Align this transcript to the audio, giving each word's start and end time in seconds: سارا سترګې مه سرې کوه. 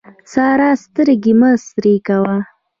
سارا 0.33 0.69
سترګې 0.83 1.33
مه 1.39 1.51
سرې 1.67 1.95
کوه. 2.07 2.35